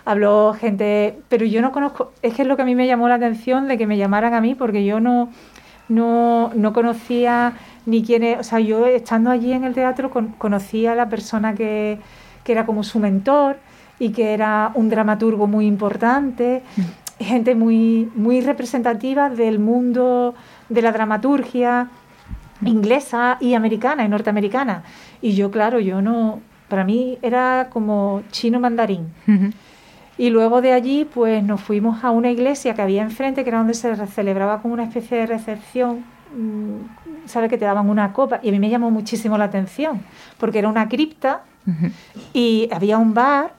Habló 0.06 0.54
gente, 0.60 1.20
pero 1.30 1.46
yo 1.46 1.62
no 1.62 1.72
conozco, 1.72 2.12
es 2.22 2.34
que 2.34 2.42
es 2.42 2.48
lo 2.48 2.56
que 2.58 2.64
a 2.64 2.66
mí 2.66 2.76
me 2.76 2.88
llamó 2.88 3.08
la 3.08 3.16
atención 3.16 3.68
de 3.70 3.78
que 3.78 3.88
me 3.88 3.98
llamaran 3.98 4.34
a 4.34 4.42
mí, 4.42 4.54
porque 4.54 4.84
yo 4.84 5.00
no, 5.00 5.30
no, 5.88 6.52
no 6.56 6.74
conocía 6.74 7.54
ni 7.86 8.04
quién 8.04 8.24
es, 8.24 8.40
o 8.40 8.44
sea, 8.44 8.60
yo 8.60 8.86
estando 8.86 9.30
allí 9.32 9.54
en 9.54 9.64
el 9.64 9.74
teatro 9.74 10.10
con- 10.10 10.30
conocía 10.38 10.92
a 10.92 10.96
la 10.96 11.08
persona 11.08 11.54
que, 11.56 12.00
que 12.44 12.52
era 12.52 12.66
como 12.66 12.84
su 12.84 13.00
mentor 13.00 13.58
y 13.98 14.10
que 14.10 14.34
era 14.34 14.72
un 14.74 14.90
dramaturgo 14.90 15.48
muy 15.48 15.68
importante, 15.68 16.64
gente 17.20 17.56
muy, 17.56 18.10
muy 18.16 18.42
representativa 18.42 19.30
del 19.30 19.60
mundo 19.60 20.34
de 20.68 20.82
la 20.82 20.92
dramaturgia 20.92 21.88
inglesa 22.66 23.38
y 23.40 23.54
americana 23.54 24.04
y 24.04 24.10
norteamericana. 24.10 24.84
Y 25.22 25.34
yo, 25.36 25.52
claro, 25.52 25.80
yo 25.80 26.02
no, 26.02 26.40
para 26.68 26.84
mí 26.84 27.18
era 27.22 27.68
como 27.72 28.24
chino 28.32 28.60
mandarín. 28.60 29.08
Y 30.18 30.30
luego 30.30 30.62
de 30.62 30.74
allí, 30.74 31.06
pues 31.06 31.44
nos 31.44 31.62
fuimos 31.62 32.04
a 32.04 32.12
una 32.12 32.30
iglesia 32.30 32.74
que 32.74 32.82
había 32.82 33.02
enfrente, 33.02 33.44
que 33.44 33.50
era 33.50 33.58
donde 33.58 33.74
se 33.74 33.96
celebraba 34.08 34.62
como 34.62 34.74
una 34.74 34.84
especie 34.84 35.18
de 35.18 35.26
recepción, 35.26 36.06
mm, 36.36 37.28
¿sabes? 37.28 37.50
Que 37.50 37.58
te 37.58 37.66
daban 37.66 37.90
una 37.90 38.14
copa. 38.14 38.40
Y 38.44 38.50
a 38.50 38.52
mí 38.52 38.60
me 38.60 38.70
llamó 38.70 38.92
muchísimo 38.92 39.38
la 39.38 39.46
atención, 39.46 40.02
porque 40.38 40.60
era 40.60 40.70
una 40.70 40.88
cripta 40.88 41.42
y 42.34 42.68
había 42.72 42.98
un 42.98 43.14
bar 43.14 43.54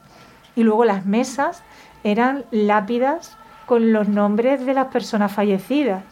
y 0.55 0.63
luego 0.63 0.85
las 0.85 1.05
mesas 1.05 1.63
eran 2.03 2.45
lápidas 2.51 3.35
con 3.65 3.91
los 3.91 4.07
nombres 4.07 4.65
de 4.65 4.73
las 4.73 4.87
personas 4.87 5.31
fallecidas. 5.31 6.03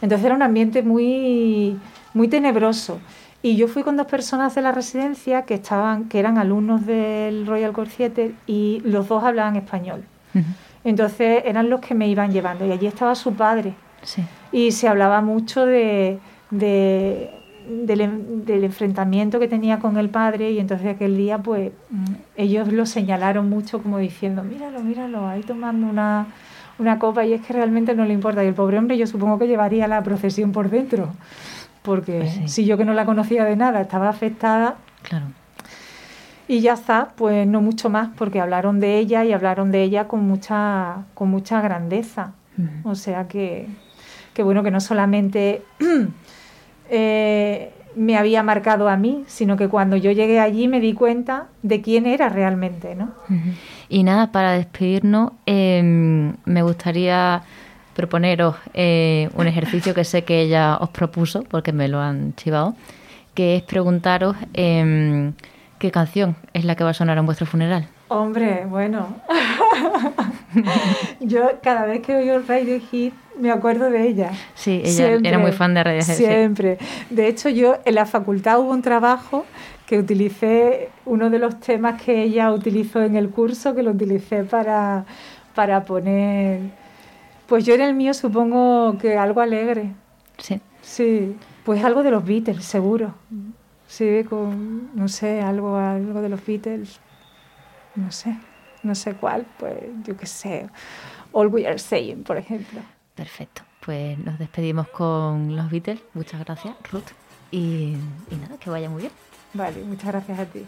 Entonces 0.00 0.24
era 0.24 0.34
un 0.34 0.42
ambiente 0.42 0.82
muy, 0.82 1.78
muy 2.14 2.28
tenebroso. 2.28 3.00
Y 3.44 3.56
yo 3.56 3.68
fui 3.68 3.82
con 3.82 3.98
dos 3.98 4.06
personas 4.06 4.54
de 4.54 4.62
la 4.62 4.72
residencia 4.72 5.42
que 5.42 5.52
estaban, 5.52 6.08
que 6.08 6.18
eran 6.18 6.38
alumnos 6.38 6.86
del 6.86 7.46
Royal 7.46 7.72
Court 7.74 7.90
Theatre 7.94 8.32
y 8.46 8.80
los 8.86 9.06
dos 9.06 9.22
hablaban 9.22 9.56
español. 9.56 10.02
Entonces 10.82 11.42
eran 11.44 11.68
los 11.68 11.80
que 11.80 11.94
me 11.94 12.08
iban 12.08 12.32
llevando 12.32 12.66
y 12.66 12.72
allí 12.72 12.86
estaba 12.86 13.14
su 13.14 13.34
padre 13.34 13.74
Sí. 14.02 14.22
y 14.50 14.72
se 14.72 14.88
hablaba 14.88 15.20
mucho 15.20 15.66
de, 15.66 16.18
de- 16.50 17.30
del, 17.68 18.00
en- 18.00 18.44
del 18.46 18.64
enfrentamiento 18.64 19.38
que 19.38 19.48
tenía 19.48 19.78
con 19.78 19.96
el 19.98 20.08
padre 20.08 20.50
y 20.50 20.58
entonces 20.58 20.86
aquel 20.94 21.16
día 21.16 21.38
pues 21.38 21.70
mm, 21.90 22.04
ellos 22.36 22.72
lo 22.72 22.84
señalaron 22.86 23.48
mucho 23.50 23.82
como 23.82 23.98
diciendo 23.98 24.42
míralo, 24.42 24.80
míralo, 24.80 25.26
ahí 25.28 25.42
tomando 25.42 25.86
una, 25.86 26.26
una 26.78 26.98
copa 26.98 27.24
y 27.26 27.32
es 27.34 27.40
que 27.42 27.52
realmente 27.54 27.94
no 27.94 28.04
le 28.06 28.12
importa 28.14 28.42
y 28.42 28.48
el 28.48 28.54
pobre 28.54 28.78
hombre 28.78 28.96
yo 28.98 29.06
supongo 29.06 29.38
que 29.38 29.46
llevaría 29.48 29.86
la 29.88 30.02
procesión 30.02 30.52
por 30.52 30.68
dentro 30.70 31.08
porque 31.84 32.18
Pues 32.20 32.32
sí. 32.32 32.48
si 32.48 32.64
yo 32.64 32.76
que 32.76 32.84
no 32.84 32.94
la 32.94 33.04
conocía 33.04 33.44
de 33.44 33.54
nada 33.56 33.80
estaba 33.80 34.08
afectada 34.08 34.76
Claro. 35.02 35.26
y 36.48 36.60
ya 36.60 36.72
está, 36.72 37.10
pues 37.16 37.46
no 37.46 37.60
mucho 37.60 37.90
más 37.90 38.08
porque 38.16 38.40
hablaron 38.40 38.80
de 38.80 38.98
ella 38.98 39.24
y 39.24 39.32
hablaron 39.32 39.70
de 39.70 39.82
ella 39.82 40.08
con 40.08 40.26
mucha, 40.26 41.04
con 41.14 41.28
mucha 41.30 41.60
grandeza. 41.60 42.32
O 42.84 42.94
sea 42.94 43.26
que, 43.28 43.66
que 44.32 44.42
bueno, 44.42 44.62
que 44.62 44.70
no 44.70 44.80
solamente 44.80 45.62
eh, 46.90 47.72
me 47.96 48.16
había 48.16 48.42
marcado 48.42 48.88
a 48.88 48.96
mí, 48.96 49.24
sino 49.26 49.56
que 49.56 49.68
cuando 49.68 49.96
yo 49.96 50.10
llegué 50.10 50.40
allí 50.40 50.66
me 50.68 50.80
di 50.80 50.94
cuenta 50.94 51.46
de 51.62 51.80
quién 51.80 52.06
era 52.06 52.28
realmente, 52.28 52.94
¿no? 52.96 53.12
Y 53.88 54.02
nada, 54.02 54.32
para 54.32 54.52
despedirnos, 54.52 55.32
eh, 55.46 56.32
me 56.44 56.62
gustaría 56.62 57.42
proponeros 57.94 58.56
eh, 58.74 59.30
un 59.34 59.46
ejercicio 59.46 59.94
que 59.94 60.04
sé 60.04 60.24
que 60.24 60.42
ella 60.42 60.76
os 60.78 60.90
propuso, 60.90 61.44
porque 61.44 61.72
me 61.72 61.88
lo 61.88 62.00
han 62.00 62.34
chivado, 62.34 62.74
que 63.34 63.56
es 63.56 63.62
preguntaros 63.62 64.36
eh, 64.54 65.32
qué 65.78 65.90
canción 65.90 66.36
es 66.52 66.64
la 66.64 66.76
que 66.76 66.84
va 66.84 66.90
a 66.90 66.94
sonar 66.94 67.18
en 67.18 67.26
vuestro 67.26 67.46
funeral. 67.46 67.88
Hombre, 68.08 68.64
bueno. 68.66 69.16
yo 71.20 71.52
cada 71.62 71.86
vez 71.86 72.02
que 72.02 72.14
oigo 72.14 72.34
el 72.34 72.46
Radio 72.46 72.78
Hit 72.90 73.14
me 73.38 73.50
acuerdo 73.50 73.90
de 73.90 74.06
ella. 74.06 74.30
Sí, 74.54 74.82
ella 74.84 75.18
era 75.22 75.38
muy 75.38 75.52
fan 75.52 75.74
de 75.74 75.82
Radiohead, 75.82 76.16
sí. 76.16 76.24
Siempre. 76.24 76.78
De 77.10 77.26
hecho, 77.26 77.48
yo 77.48 77.78
en 77.84 77.94
la 77.94 78.06
facultad 78.06 78.60
hubo 78.60 78.70
un 78.70 78.82
trabajo 78.82 79.44
que 79.86 79.98
utilicé, 79.98 80.90
uno 81.04 81.30
de 81.30 81.38
los 81.38 81.58
temas 81.60 82.00
que 82.00 82.22
ella 82.22 82.52
utilizó 82.52 83.02
en 83.02 83.16
el 83.16 83.30
curso, 83.30 83.74
que 83.74 83.82
lo 83.82 83.90
utilicé 83.90 84.44
para, 84.44 85.04
para 85.54 85.84
poner... 85.84 86.83
Pues 87.46 87.64
yo 87.64 87.74
en 87.74 87.82
el 87.82 87.94
mío 87.94 88.14
supongo 88.14 88.96
que 88.98 89.16
algo 89.16 89.40
alegre. 89.40 89.92
Sí. 90.38 90.60
Sí, 90.82 91.36
pues 91.64 91.82
algo 91.84 92.02
de 92.02 92.10
los 92.10 92.24
Beatles, 92.24 92.64
seguro. 92.64 93.14
Sí, 93.86 94.24
con, 94.28 94.94
no 94.94 95.08
sé, 95.08 95.40
algo, 95.40 95.76
algo 95.76 96.20
de 96.20 96.28
los 96.28 96.44
Beatles. 96.44 97.00
No 97.94 98.10
sé, 98.10 98.36
no 98.82 98.94
sé 98.94 99.14
cuál, 99.14 99.46
pues 99.58 99.76
yo 100.04 100.16
qué 100.16 100.26
sé. 100.26 100.68
All 101.32 101.48
We 101.48 101.66
Are 101.66 101.78
Saying, 101.78 102.22
por 102.24 102.36
ejemplo. 102.36 102.80
Perfecto. 103.14 103.62
Pues 103.84 104.18
nos 104.18 104.38
despedimos 104.38 104.88
con 104.88 105.54
los 105.54 105.70
Beatles. 105.70 106.00
Muchas 106.14 106.40
gracias, 106.44 106.74
Ruth. 106.90 107.10
Y, 107.50 107.96
y 108.30 108.36
nada, 108.40 108.56
que 108.58 108.70
vaya 108.70 108.88
muy 108.88 109.02
bien. 109.02 109.12
Vale, 109.52 109.84
muchas 109.84 110.06
gracias 110.06 110.38
a 110.38 110.44
ti. 110.46 110.64